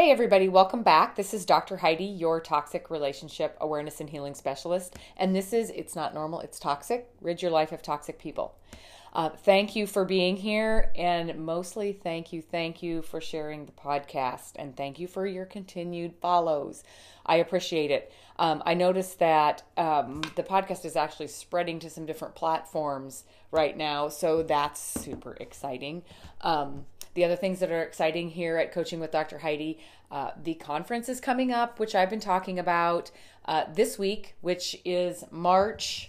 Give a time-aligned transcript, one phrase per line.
[0.00, 1.14] Hey, everybody, welcome back.
[1.14, 1.76] This is Dr.
[1.76, 4.96] Heidi, your toxic relationship awareness and healing specialist.
[5.18, 7.10] And this is It's Not Normal, It's Toxic.
[7.20, 8.56] Rid your life of toxic people.
[9.12, 13.72] Uh, thank you for being here, and mostly thank you, thank you for sharing the
[13.72, 16.82] podcast, and thank you for your continued follows.
[17.26, 18.10] I appreciate it.
[18.38, 23.76] Um, I noticed that um, the podcast is actually spreading to some different platforms right
[23.76, 26.04] now, so that's super exciting.
[26.40, 29.38] Um, the other things that are exciting here at Coaching with Dr.
[29.38, 29.78] Heidi,
[30.10, 33.10] uh, the conference is coming up, which I've been talking about
[33.44, 36.08] uh, this week, which is March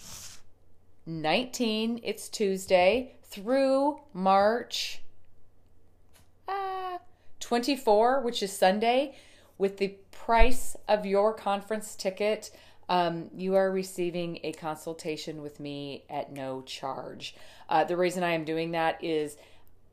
[1.05, 1.99] 19.
[2.03, 5.01] It's Tuesday through March
[6.47, 6.97] uh,
[7.39, 9.15] 24, which is Sunday.
[9.57, 12.51] With the price of your conference ticket,
[12.89, 17.35] um, you are receiving a consultation with me at no charge.
[17.69, 19.37] Uh, the reason I am doing that is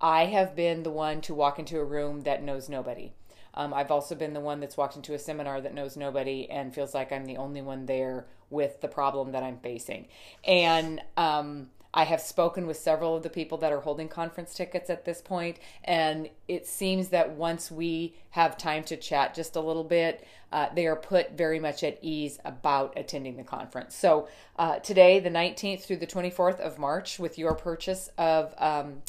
[0.00, 3.12] I have been the one to walk into a room that knows nobody.
[3.54, 6.72] Um, I've also been the one that's walked into a seminar that knows nobody and
[6.72, 10.06] feels like I'm the only one there with the problem that I'm facing.
[10.44, 14.90] And um, I have spoken with several of the people that are holding conference tickets
[14.90, 19.60] at this point, and it seems that once we have time to chat just a
[19.60, 23.96] little bit, uh, they are put very much at ease about attending the conference.
[23.96, 29.02] So, uh, today, the 19th through the 24th of March, with your purchase of um,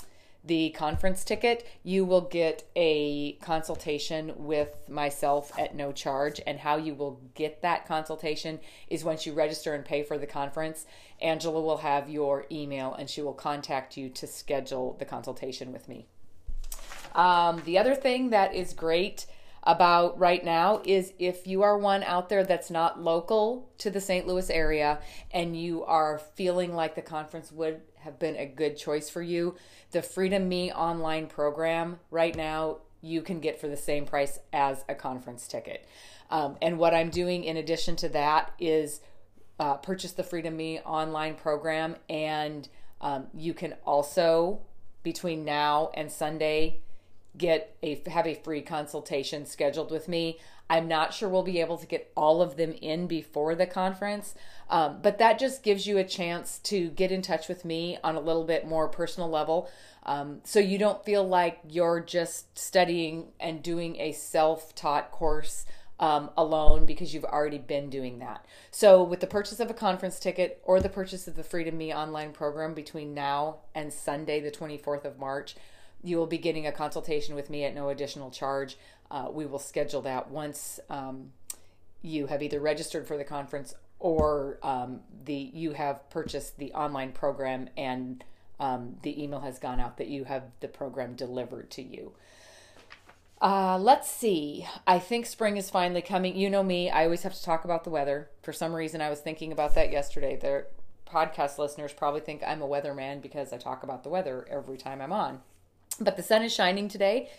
[0.44, 6.40] the conference ticket, you will get a consultation with myself at no charge.
[6.48, 10.28] And how you will get that consultation is once you register and pay for the
[10.28, 10.86] conference,
[11.22, 15.90] Angela will have your email and she will contact you to schedule the consultation with
[15.90, 16.08] me.
[17.16, 19.26] Um, the other thing that is great
[19.64, 24.02] about right now is if you are one out there that's not local to the
[24.02, 24.26] St.
[24.26, 25.00] Louis area
[25.32, 29.56] and you are feeling like the conference would have been a good choice for you,
[29.92, 34.84] the Freedom Me online program right now you can get for the same price as
[34.90, 35.88] a conference ticket.
[36.30, 39.02] Um, and what I'm doing in addition to that is
[39.60, 42.68] uh, purchase the Freedom Me online program, and
[43.02, 44.62] um, you can also
[45.04, 46.82] between now and Sunday
[47.38, 50.40] get a have a free consultation scheduled with me.
[50.70, 54.36] I'm not sure we'll be able to get all of them in before the conference,
[54.70, 58.16] um, but that just gives you a chance to get in touch with me on
[58.16, 59.70] a little bit more personal level.
[60.06, 65.66] Um, so you don't feel like you're just studying and doing a self taught course
[66.00, 68.46] um, alone because you've already been doing that.
[68.72, 71.94] So, with the purchase of a conference ticket or the purchase of the Freedom Me
[71.94, 75.56] online program between now and Sunday, the 24th of March,
[76.04, 78.78] you will be getting a consultation with me at no additional charge.
[79.12, 81.32] Uh, we will schedule that once um,
[82.02, 87.12] you have either registered for the conference or um, the you have purchased the online
[87.12, 88.24] program and
[88.60, 92.12] um, the email has gone out that you have the program delivered to you.
[93.42, 94.68] Uh, let's see.
[94.86, 96.36] I think spring is finally coming.
[96.36, 98.30] You know me, I always have to talk about the weather.
[98.42, 100.36] For some reason, I was thinking about that yesterday.
[100.36, 100.66] The
[101.08, 105.02] podcast listeners probably think I'm a weatherman because I talk about the weather every time
[105.02, 105.40] I'm on.
[106.02, 107.30] But the sun is shining today,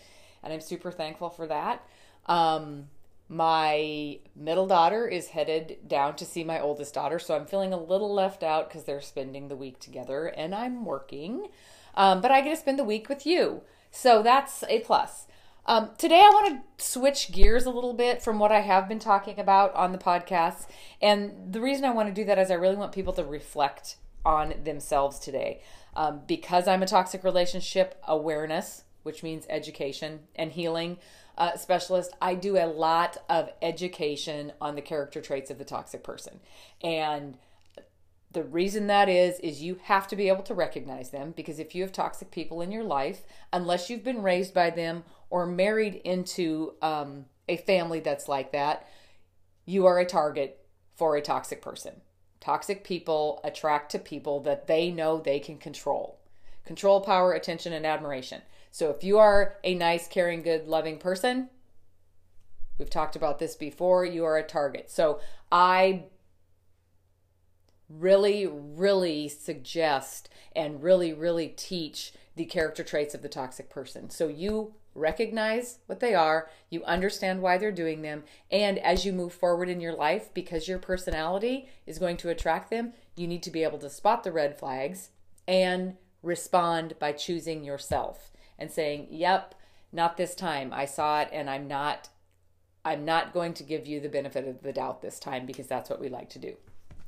[0.43, 1.85] and I'm super thankful for that.
[2.25, 2.87] Um,
[3.27, 7.81] my middle daughter is headed down to see my oldest daughter, so I'm feeling a
[7.81, 11.47] little left out because they're spending the week together and I'm working.
[11.95, 15.27] Um, but I get to spend the week with you, so that's a plus.
[15.65, 18.99] Um, today, I want to switch gears a little bit from what I have been
[18.99, 20.67] talking about on the podcast.
[21.01, 23.97] And the reason I want to do that is I really want people to reflect
[24.25, 25.61] on themselves today
[25.95, 30.97] um, because I'm a toxic relationship awareness, which means education and healing
[31.37, 32.13] uh, specialist.
[32.21, 36.39] I do a lot of education on the character traits of the toxic person.
[36.83, 37.37] And
[38.31, 41.75] the reason that is, is you have to be able to recognize them because if
[41.75, 45.95] you have toxic people in your life, unless you've been raised by them or married
[45.95, 48.87] into um, a family that's like that,
[49.65, 50.65] you are a target
[50.95, 52.01] for a toxic person.
[52.41, 56.19] Toxic people attract to people that they know they can control.
[56.65, 58.41] Control, power, attention, and admiration.
[58.71, 61.49] So if you are a nice, caring, good, loving person,
[62.77, 64.89] we've talked about this before, you are a target.
[64.89, 65.19] So
[65.51, 66.05] I
[67.87, 74.09] really, really suggest and really, really teach the character traits of the toxic person.
[74.09, 79.13] So you recognize what they are, you understand why they're doing them, and as you
[79.13, 83.43] move forward in your life, because your personality is going to attract them, you need
[83.43, 85.09] to be able to spot the red flags
[85.47, 89.55] and respond by choosing yourself and saying, "Yep,
[89.91, 90.71] not this time.
[90.73, 92.09] I saw it and I'm not
[92.83, 95.89] I'm not going to give you the benefit of the doubt this time because that's
[95.89, 96.57] what we like to do."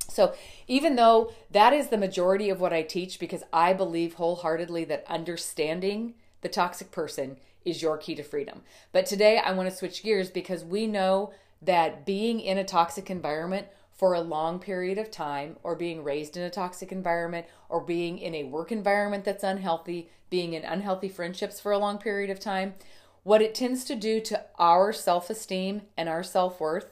[0.08, 0.34] So,
[0.68, 5.04] even though that is the majority of what I teach because I believe wholeheartedly that
[5.08, 8.62] understanding the toxic person is your key to freedom.
[8.92, 11.32] But today I want to switch gears because we know
[11.62, 16.36] that being in a toxic environment for a long period of time, or being raised
[16.36, 21.08] in a toxic environment, or being in a work environment that's unhealthy, being in unhealthy
[21.08, 22.74] friendships for a long period of time,
[23.22, 26.86] what it tends to do to our self esteem and our self worth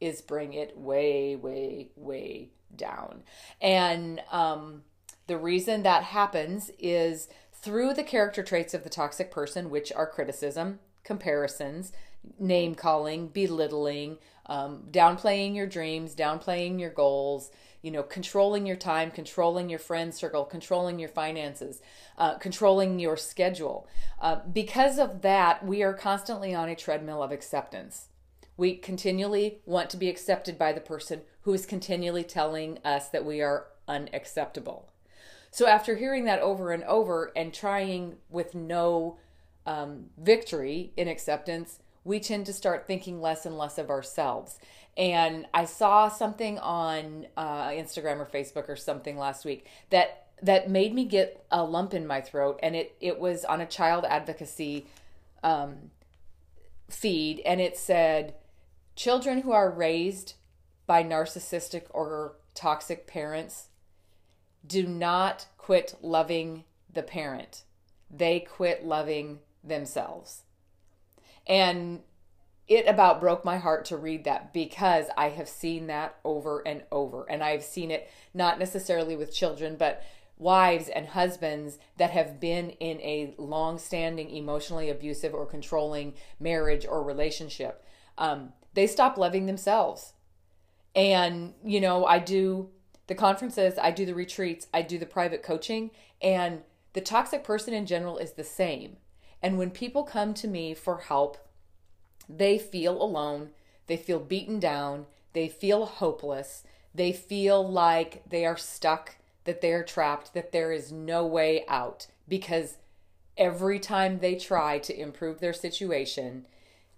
[0.00, 3.22] is bring it way, way, way down.
[3.60, 4.82] And um,
[5.26, 7.28] the reason that happens is
[7.64, 11.92] through the character traits of the toxic person, which are criticism, comparisons,
[12.38, 17.50] name calling, belittling, um, downplaying your dreams, downplaying your goals,
[17.80, 21.80] you know, controlling your time, controlling your friend circle, controlling your finances,
[22.18, 23.88] uh, controlling your schedule.
[24.20, 28.08] Uh, because of that, we are constantly on a treadmill of acceptance.
[28.58, 33.24] We continually want to be accepted by the person who is continually telling us that
[33.24, 34.90] we are unacceptable.
[35.54, 39.18] So, after hearing that over and over and trying with no
[39.64, 44.58] um, victory in acceptance, we tend to start thinking less and less of ourselves.
[44.96, 50.70] And I saw something on uh, Instagram or Facebook or something last week that that
[50.70, 54.04] made me get a lump in my throat, and it it was on a child
[54.04, 54.86] advocacy
[55.44, 55.92] um,
[56.90, 58.34] feed, and it said,
[58.96, 60.34] "Children who are raised
[60.88, 63.68] by narcissistic or toxic parents
[64.66, 67.64] do not quit loving the parent;
[68.10, 70.42] they quit loving themselves."
[71.46, 72.02] And
[72.66, 76.82] it about broke my heart to read that because I have seen that over and
[76.90, 77.28] over.
[77.28, 80.02] And I've seen it not necessarily with children, but
[80.38, 86.86] wives and husbands that have been in a long standing, emotionally abusive or controlling marriage
[86.86, 87.84] or relationship.
[88.16, 90.14] Um, they stop loving themselves.
[90.96, 92.70] And, you know, I do
[93.06, 95.90] the conferences, I do the retreats, I do the private coaching,
[96.22, 96.62] and
[96.94, 98.96] the toxic person in general is the same.
[99.42, 101.36] And when people come to me for help,
[102.28, 103.50] they feel alone,
[103.86, 106.64] they feel beaten down, they feel hopeless,
[106.94, 111.64] they feel like they are stuck, that they are trapped, that there is no way
[111.68, 112.78] out because
[113.36, 116.46] every time they try to improve their situation,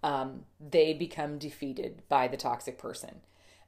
[0.03, 3.20] um, they become defeated by the toxic person.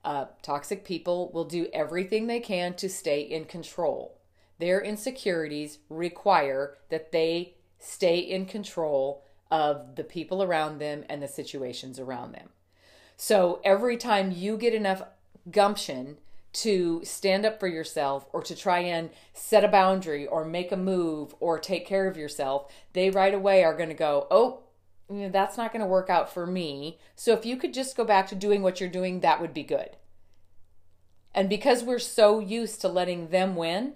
[0.08, 4.18] Uh, toxic people will do everything they can to stay in control.
[4.58, 11.28] Their insecurities require that they stay in control of the people around them and the
[11.28, 12.48] situations around them.
[13.18, 15.02] So every time you get enough
[15.50, 16.16] gumption
[16.54, 20.76] to stand up for yourself or to try and set a boundary or make a
[20.78, 24.60] move or take care of yourself, they right away are going to go, oh,
[25.10, 26.98] Mm, that's not going to work out for me.
[27.14, 29.62] So if you could just go back to doing what you're doing, that would be
[29.62, 29.96] good.
[31.34, 33.94] And because we're so used to letting them win,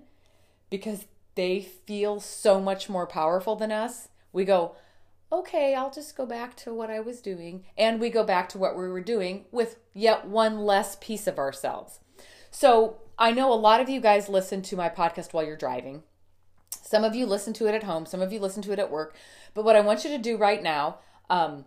[0.71, 4.77] because they feel so much more powerful than us, we go,
[5.31, 7.65] okay, I'll just go back to what I was doing.
[7.77, 11.39] And we go back to what we were doing with yet one less piece of
[11.39, 12.01] ourselves.
[12.51, 16.03] So I know a lot of you guys listen to my podcast while you're driving.
[16.83, 18.91] Some of you listen to it at home, some of you listen to it at
[18.91, 19.17] work.
[19.55, 20.99] But what I want you to do right now
[21.31, 21.65] um,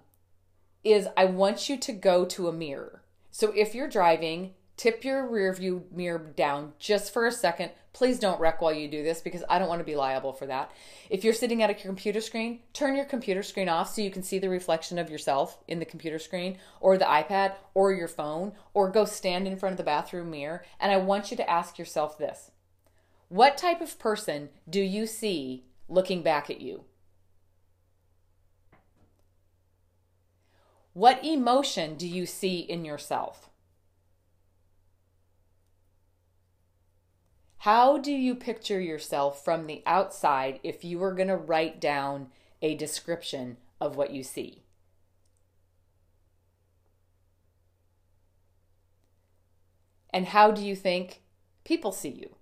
[0.83, 3.01] is I want you to go to a mirror.
[3.31, 7.71] So if you're driving, tip your rear view mirror down just for a second.
[7.93, 10.45] Please don't wreck while you do this because I don't want to be liable for
[10.47, 10.71] that.
[11.09, 14.21] If you're sitting at a computer screen, turn your computer screen off so you can
[14.21, 18.51] see the reflection of yourself in the computer screen or the iPad or your phone
[18.73, 20.65] or go stand in front of the bathroom mirror.
[20.79, 22.51] And I want you to ask yourself this
[23.29, 26.85] What type of person do you see looking back at you?
[30.93, 33.49] What emotion do you see in yourself?
[37.57, 42.27] How do you picture yourself from the outside if you were going to write down
[42.61, 44.61] a description of what you see?
[50.11, 51.23] And how do you think
[51.63, 52.35] people see you?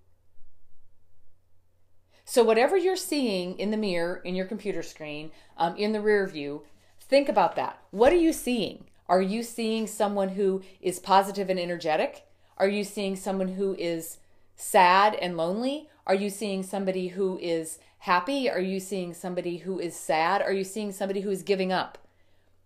[2.24, 6.26] So, whatever you're seeing in the mirror, in your computer screen, um, in the rear
[6.26, 6.62] view,
[7.00, 7.78] think about that.
[7.90, 8.84] What are you seeing?
[9.08, 12.24] Are you seeing someone who is positive and energetic?
[12.56, 14.18] Are you seeing someone who is
[14.56, 15.90] sad and lonely?
[16.06, 18.48] Are you seeing somebody who is happy?
[18.48, 20.40] Are you seeing somebody who is sad?
[20.40, 21.98] Are you seeing somebody who is giving up?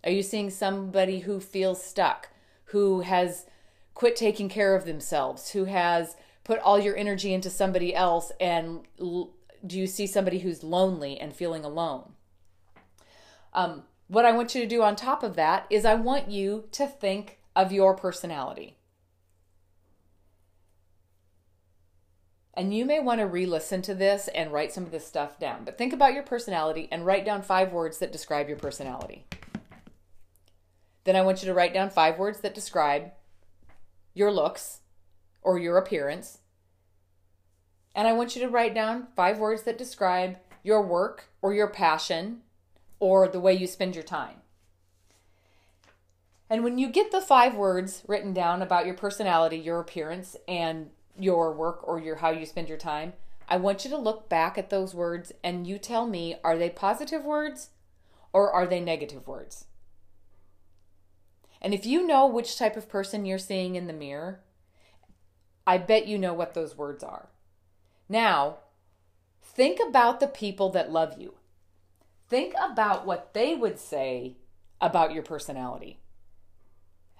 [0.04, 2.28] Are you seeing somebody who feels stuck,
[2.66, 3.46] who has
[3.94, 8.30] quit taking care of themselves, who has put all your energy into somebody else?
[8.40, 9.30] And l-
[9.66, 12.12] do you see somebody who's lonely and feeling alone?
[13.52, 16.64] Um, what I want you to do on top of that is I want you
[16.72, 18.76] to think of your personality.
[22.54, 25.38] And you may want to re listen to this and write some of this stuff
[25.38, 25.64] down.
[25.64, 29.26] But think about your personality and write down five words that describe your personality.
[31.04, 33.12] Then I want you to write down five words that describe
[34.12, 34.80] your looks
[35.40, 36.38] or your appearance.
[37.98, 41.66] And I want you to write down five words that describe your work or your
[41.66, 42.42] passion
[43.00, 44.36] or the way you spend your time.
[46.48, 50.90] And when you get the five words written down about your personality, your appearance, and
[51.18, 53.14] your work or your how you spend your time,
[53.48, 56.70] I want you to look back at those words and you tell me are they
[56.70, 57.70] positive words
[58.32, 59.64] or are they negative words?
[61.60, 64.38] And if you know which type of person you're seeing in the mirror,
[65.66, 67.30] I bet you know what those words are.
[68.08, 68.58] Now,
[69.42, 71.34] think about the people that love you.
[72.28, 74.36] Think about what they would say
[74.80, 76.00] about your personality,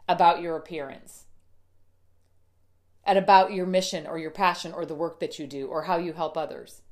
[0.09, 1.25] about your appearance,
[3.05, 5.97] and about your mission or your passion or the work that you do or how
[5.97, 6.83] you help others.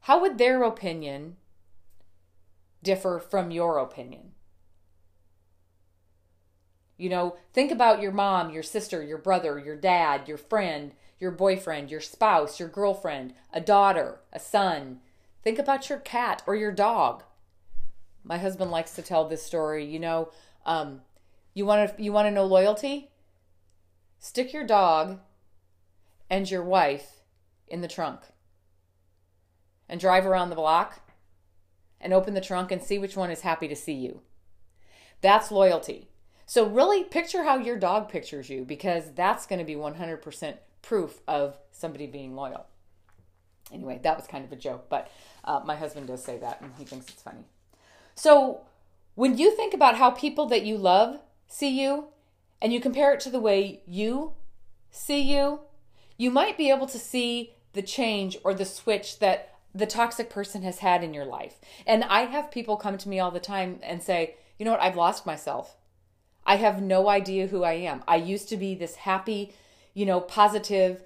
[0.00, 1.36] How would their opinion
[2.82, 4.32] differ from your opinion?
[6.96, 11.30] You know, think about your mom, your sister, your brother, your dad, your friend, your
[11.30, 15.00] boyfriend, your spouse, your girlfriend, a daughter, a son,
[15.44, 17.22] Think about your cat or your dog.
[18.24, 19.84] My husband likes to tell this story.
[19.84, 20.30] You know,
[20.64, 21.02] um,
[21.52, 23.10] you want to you want to know loyalty?
[24.18, 25.20] Stick your dog
[26.30, 27.20] and your wife
[27.68, 28.22] in the trunk
[29.86, 31.10] and drive around the block
[32.00, 34.22] and open the trunk and see which one is happy to see you.
[35.20, 36.08] That's loyalty.
[36.46, 41.20] So, really picture how your dog pictures you because that's going to be 100% proof
[41.26, 42.66] of somebody being loyal.
[43.72, 45.10] Anyway, that was kind of a joke, but
[45.44, 47.44] uh, my husband does say that and he thinks it's funny.
[48.14, 48.60] So,
[49.14, 52.08] when you think about how people that you love see you
[52.60, 54.32] and you compare it to the way you
[54.90, 55.60] see you,
[56.16, 60.62] you might be able to see the change or the switch that the toxic person
[60.62, 61.58] has had in your life.
[61.86, 64.82] And I have people come to me all the time and say, you know what,
[64.82, 65.76] I've lost myself.
[66.46, 68.04] I have no idea who I am.
[68.06, 69.52] I used to be this happy,
[69.94, 71.02] you know, positive,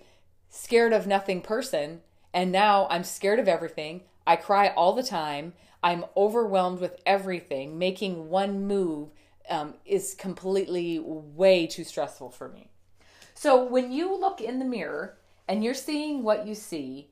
[0.48, 2.00] scared of nothing person.
[2.34, 4.02] And now I'm scared of everything.
[4.26, 5.52] I cry all the time.
[5.82, 7.78] I'm overwhelmed with everything.
[7.78, 9.10] Making one move
[9.48, 12.70] um, is completely way too stressful for me.
[13.34, 15.16] So when you look in the mirror
[15.46, 17.10] and you're seeing what you see,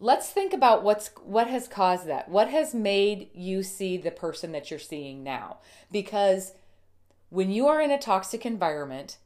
[0.00, 2.28] let's think about what's what has caused that.
[2.28, 5.58] What has made you see the person that you're seeing now?
[5.90, 6.52] Because
[7.30, 9.18] when you are in a toxic environment,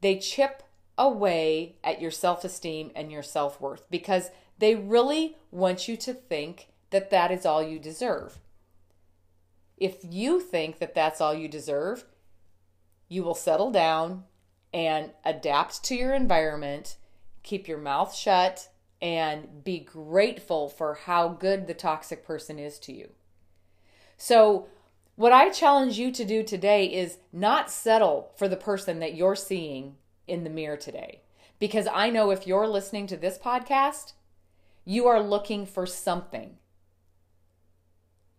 [0.00, 0.62] they chip
[0.98, 7.10] away at your self-esteem and your self-worth because they really want you to think that
[7.10, 8.38] that is all you deserve.
[9.76, 12.04] If you think that that's all you deserve,
[13.08, 14.24] you will settle down
[14.72, 16.96] and adapt to your environment,
[17.42, 18.68] keep your mouth shut,
[19.00, 23.10] and be grateful for how good the toxic person is to you.
[24.16, 24.68] So,
[25.16, 29.36] what I challenge you to do today is not settle for the person that you're
[29.36, 31.22] seeing in the mirror today.
[31.58, 34.12] Because I know if you're listening to this podcast,
[34.84, 36.58] you are looking for something.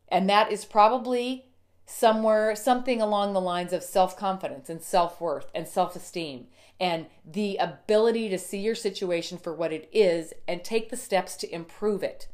[0.08, 1.48] And that is probably
[1.86, 6.48] somewhere, something along the lines of self confidence and self worth and self esteem
[6.79, 11.36] and the ability to see your situation for what it is and take the steps
[11.38, 12.27] to improve it.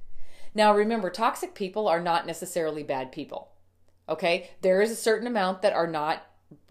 [0.54, 3.52] Now, remember, toxic people are not necessarily bad people.
[4.08, 4.52] Okay?
[4.62, 6.26] There is a certain amount that are not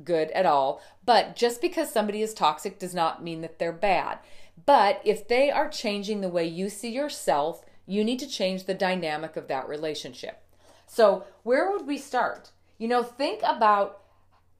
[0.04, 4.18] good at all, but just because somebody is toxic does not mean that they're bad.
[4.66, 8.74] But if they are changing the way you see yourself, you need to change the
[8.74, 10.42] dynamic of that relationship.
[10.86, 12.50] So, where would we start?
[12.78, 14.02] You know, think about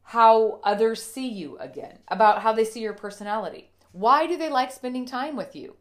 [0.05, 3.71] how others see you again, about how they see your personality.
[3.93, 5.77] Why do they like spending time with you?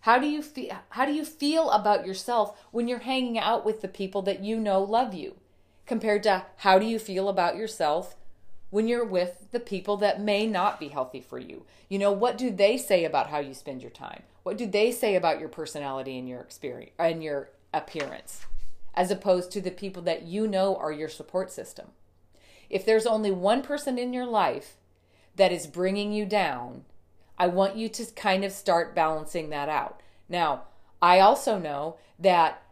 [0.00, 3.82] How do you feel how do you feel about yourself when you're hanging out with
[3.82, 5.36] the people that you know love you?
[5.86, 8.16] Compared to how do you feel about yourself
[8.72, 11.62] when you're with the people that may not be healthy for you.
[11.90, 14.22] You know, what do they say about how you spend your time?
[14.44, 18.46] What do they say about your personality and your experience and your appearance
[18.94, 21.88] as opposed to the people that you know are your support system?
[22.70, 24.76] If there's only one person in your life
[25.36, 26.86] that is bringing you down,
[27.38, 30.00] I want you to kind of start balancing that out.
[30.30, 30.62] Now,
[31.02, 32.62] I also know that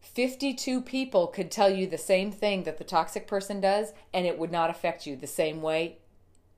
[0.00, 4.38] 52 people could tell you the same thing that the toxic person does, and it
[4.38, 5.98] would not affect you the same way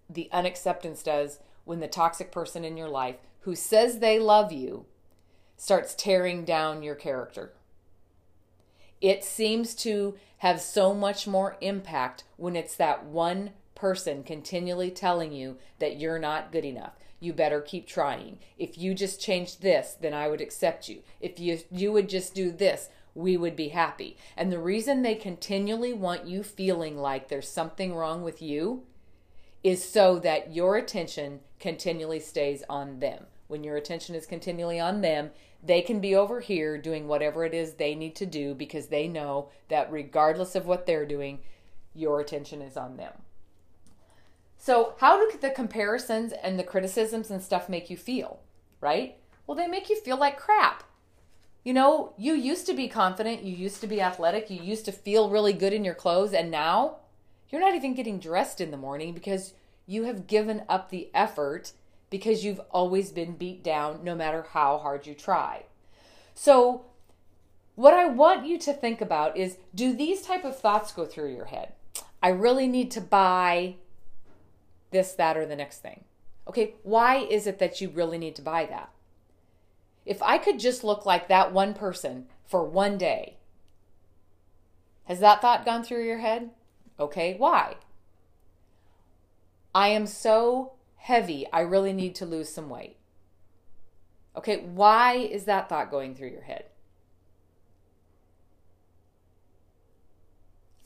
[0.09, 4.87] the unacceptance does when the toxic person in your life who says they love you
[5.57, 7.53] starts tearing down your character.
[9.01, 15.33] It seems to have so much more impact when it's that one person continually telling
[15.33, 16.93] you that you're not good enough.
[17.19, 18.39] You better keep trying.
[18.59, 21.03] If you just change this, then I would accept you.
[21.21, 24.17] If you you would just do this, we would be happy.
[24.37, 28.85] And the reason they continually want you feeling like there's something wrong with you
[29.63, 33.27] is so that your attention continually stays on them.
[33.49, 35.31] When your attention is continually on them,
[35.63, 39.07] they can be over here doing whatever it is they need to do because they
[39.07, 41.41] know that regardless of what they're doing,
[41.95, 43.13] your attention is on them.
[44.57, 48.41] So, how do the comparisons and the criticisms and stuff make you feel,
[48.81, 49.19] right?
[49.47, 50.85] Well, they make you feel like crap.
[51.65, 54.93] You know, you used to be confident, you used to be athletic, you used to
[54.93, 56.97] feel really good in your clothes, and now
[57.51, 59.55] you're not even getting dressed in the morning because
[59.87, 61.73] you have given up the effort
[62.11, 65.65] because you've always been beat down no matter how hard you try.
[66.35, 66.87] So,
[67.75, 71.35] what I want you to think about is do these type of thoughts go through
[71.35, 71.73] your head?
[72.23, 73.77] I really need to buy
[74.91, 76.05] this, that, or the next thing.
[76.49, 78.91] Okay, why is it that you really need to buy that?
[80.05, 83.37] If I could just look like that one person for one day,
[85.05, 86.51] has that thought gone through your head?
[86.99, 87.77] Okay, why?
[89.75, 92.97] I am so heavy, I really need to lose some weight.
[94.37, 96.67] Okay, why is that thought going through your head?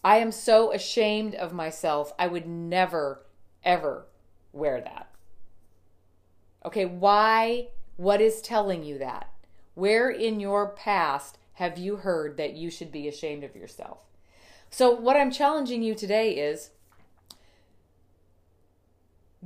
[0.02, 3.26] I am so ashamed of myself, I would never,
[3.64, 4.06] ever
[4.52, 5.11] wear that.
[6.64, 9.31] Okay, why what is telling you that?
[9.75, 13.99] Where in your past have you heard that you should be ashamed of yourself?
[14.71, 16.71] So, what I'm challenging you today is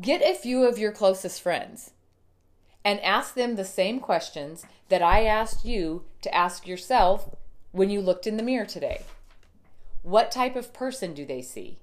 [0.01, 1.93] get a few of your closest friends
[2.85, 7.35] and ask them the same questions that I asked you to ask yourself
[7.73, 9.03] when you looked in the mirror today.
[10.03, 11.79] What type of person do they see?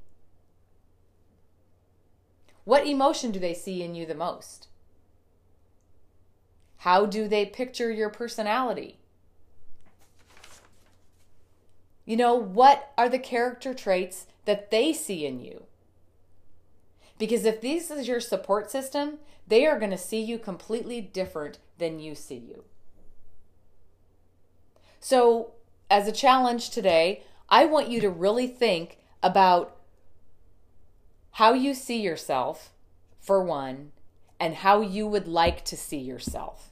[2.63, 4.67] What emotion do they see in you the most?
[6.77, 8.99] How do they picture your personality?
[12.05, 15.63] You know, what are the character traits that they see in you?
[17.17, 21.59] Because if this is your support system, they are going to see you completely different
[21.77, 22.63] than you see you.
[24.99, 25.53] So,
[25.89, 29.75] as a challenge today, I want you to really think about
[31.31, 32.73] how you see yourself,
[33.19, 33.91] for one,
[34.39, 36.71] and how you would like to see yourself.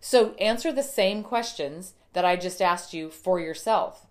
[0.00, 4.06] So answer the same questions that I just asked you for yourself.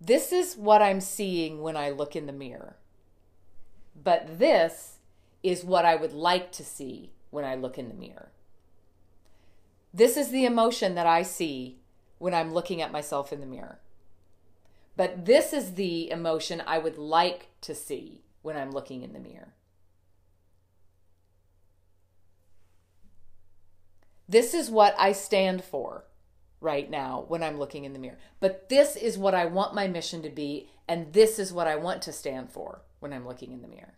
[0.00, 2.76] This is what I'm seeing when I look in the mirror.
[4.00, 4.98] But this
[5.42, 8.30] is what I would like to see when I look in the mirror.
[9.92, 11.78] This is the emotion that I see
[12.18, 13.78] when I'm looking at myself in the mirror.
[14.96, 19.18] But this is the emotion I would like to see when I'm looking in the
[19.18, 19.54] mirror.
[24.28, 26.04] This is what I stand for
[26.60, 28.18] right now when I'm looking in the mirror.
[28.40, 31.76] But this is what I want my mission to be, and this is what I
[31.76, 33.94] want to stand for when I'm looking in the mirror.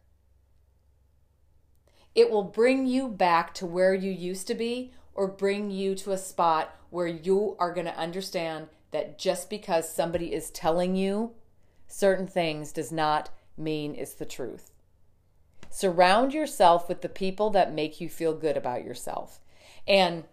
[2.15, 6.12] It will bring you back to where you used to be or bring you to
[6.12, 11.33] a spot where you are going to understand that just because somebody is telling you
[11.87, 14.73] certain things does not mean it's the truth.
[15.71, 19.41] Surround yourself with the people that make you feel good about yourself.
[19.87, 20.24] And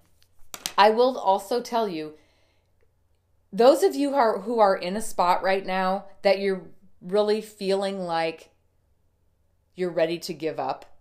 [0.77, 2.13] I will also tell you
[3.51, 6.63] those of you who are, who are in a spot right now that you're
[7.01, 8.49] really feeling like
[9.75, 10.97] you're ready to give up,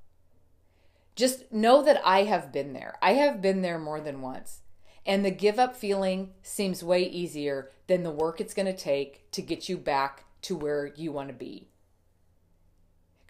[1.16, 2.96] just know that I have been there.
[3.00, 4.60] I have been there more than once.
[5.04, 9.30] And the give up feeling seems way easier than the work it's going to take
[9.32, 11.71] to get you back to where you want to be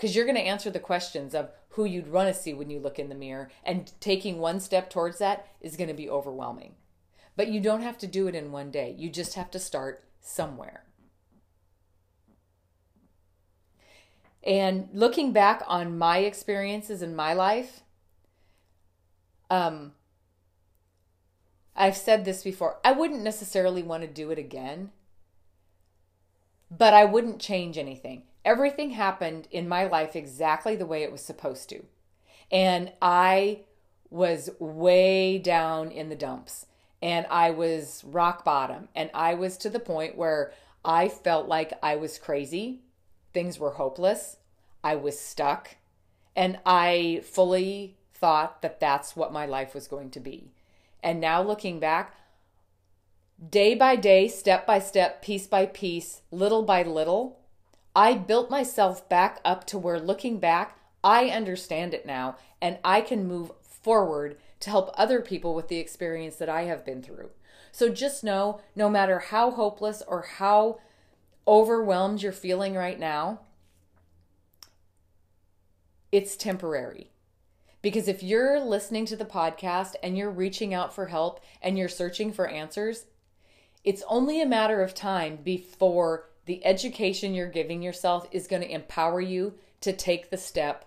[0.03, 2.81] because you're going to answer the questions of who you'd want to see when you
[2.81, 3.49] look in the mirror.
[3.63, 6.75] And taking one step towards that is going to be overwhelming.
[7.37, 10.03] But you don't have to do it in one day, you just have to start
[10.21, 10.83] somewhere.
[14.43, 17.83] And looking back on my experiences in my life,
[19.51, 19.93] um,
[21.77, 22.81] I've said this before.
[22.85, 24.91] I wouldn't necessarily want to do it again,
[26.77, 31.21] but I wouldn't change anything everything happened in my life exactly the way it was
[31.23, 31.85] supposed to.
[32.51, 33.61] And I
[34.11, 36.67] was way down in the dumps.
[37.03, 38.89] and I was rock bottom.
[38.95, 40.53] And I was to the point where
[40.85, 42.83] I felt like I was crazy.
[43.35, 44.37] Things were hopeless.
[44.85, 45.77] I was stuck.
[46.37, 50.53] And I fully thought that that's what my life was going to be.
[51.03, 52.15] And now looking back,
[53.51, 57.41] day by day, step by step, piece by piece, little by little,
[57.95, 63.01] I built myself back up to where looking back, I understand it now and I
[63.01, 67.31] can move forward to help other people with the experience that I have been through.
[67.73, 70.81] So just know no matter how hopeless or how
[71.47, 73.41] overwhelmed you're feeling right now,
[76.13, 77.11] it's temporary.
[77.81, 81.89] Because if you're listening to the podcast and you're reaching out for help and you're
[81.89, 83.07] searching for answers,
[83.83, 88.73] it's only a matter of time before the education you're giving yourself is going to
[88.73, 90.85] empower you to take the step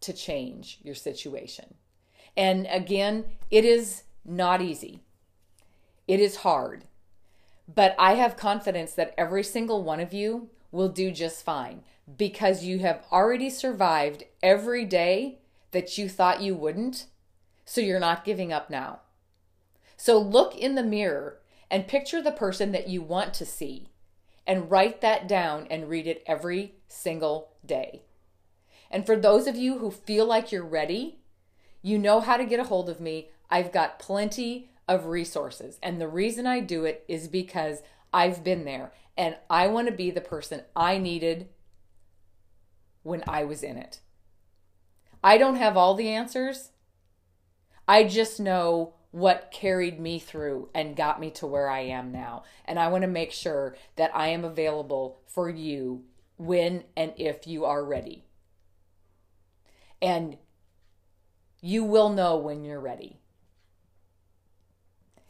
[0.00, 1.74] to change your situation.
[2.36, 5.00] And again, it is not easy.
[6.08, 6.84] It is hard.
[7.72, 11.82] But I have confidence that every single one of you will do just fine
[12.16, 15.38] because you have already survived every day
[15.70, 17.06] that you thought you wouldn't.
[17.64, 19.00] So you're not giving up now.
[19.96, 21.38] So look in the mirror
[21.70, 23.89] and picture the person that you want to see
[24.50, 28.02] and write that down and read it every single day.
[28.90, 31.20] And for those of you who feel like you're ready,
[31.82, 33.30] you know how to get a hold of me.
[33.48, 35.78] I've got plenty of resources.
[35.84, 37.82] And the reason I do it is because
[38.12, 41.48] I've been there and I want to be the person I needed
[43.04, 44.00] when I was in it.
[45.22, 46.72] I don't have all the answers.
[47.86, 52.44] I just know what carried me through and got me to where I am now.
[52.64, 56.04] And I want to make sure that I am available for you
[56.36, 58.24] when and if you are ready.
[60.00, 60.38] And
[61.60, 63.18] you will know when you're ready.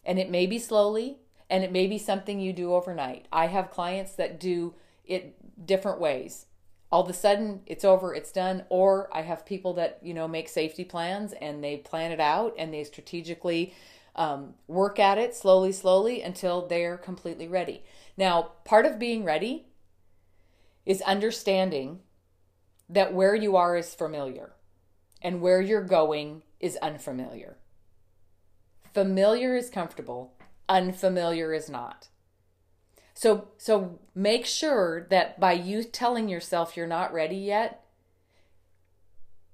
[0.04, 3.26] And it may be slowly, and it may be something you do overnight.
[3.32, 6.46] I have clients that do it different ways.
[6.92, 8.64] All of a sudden, it's over, it's done.
[8.68, 12.54] Or I have people that, you know, make safety plans and they plan it out
[12.58, 13.74] and they strategically
[14.16, 17.84] um, work at it slowly, slowly until they're completely ready.
[18.16, 19.66] Now, part of being ready
[20.84, 22.00] is understanding
[22.88, 24.52] that where you are is familiar
[25.22, 27.56] and where you're going is unfamiliar.
[28.92, 30.34] Familiar is comfortable,
[30.68, 32.08] unfamiliar is not.
[33.20, 37.84] So so make sure that by you telling yourself you're not ready yet,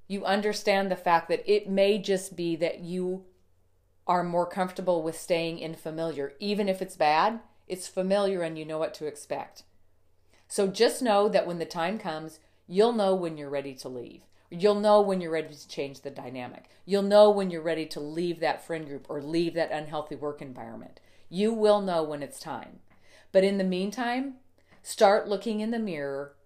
[0.07, 3.25] you understand the fact that it may just be that you
[4.07, 8.65] are more comfortable with staying in familiar even if it's bad, it's familiar and you
[8.65, 9.65] know what to expect.
[10.47, 14.21] So just know that when the time comes, you'll know when you're ready to leave.
[14.49, 16.71] You'll know when you're ready to change the dynamic.
[16.85, 20.41] You'll know when you're ready to leave that friend group or leave that unhealthy work
[20.41, 21.01] environment.
[21.29, 22.79] You will know when it's time.
[23.37, 24.37] But in the meantime,
[24.83, 26.37] start looking in the mirror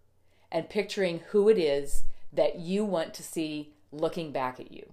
[0.51, 4.93] and picturing who it is that you want to see looking back at you.